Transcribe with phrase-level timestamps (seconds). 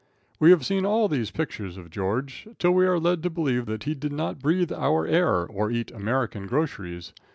[0.39, 3.83] We have seen all these pictures of George, till we are led to believe that
[3.83, 7.13] he did not breathe our air or eat American groceries.